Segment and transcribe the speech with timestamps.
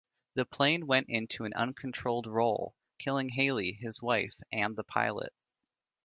[0.33, 5.31] The plane went into an uncontrolled roll, killing Halley, his wife, and the pilot.